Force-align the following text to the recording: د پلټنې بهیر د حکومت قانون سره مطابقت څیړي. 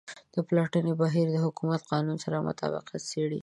د 0.33 0.35
پلټنې 0.47 0.93
بهیر 1.01 1.27
د 1.31 1.37
حکومت 1.45 1.81
قانون 1.91 2.17
سره 2.25 2.45
مطابقت 2.49 2.95
څیړي. 3.09 3.39